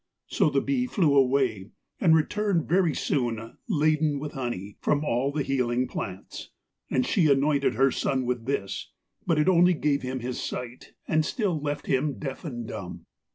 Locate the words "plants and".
5.87-7.05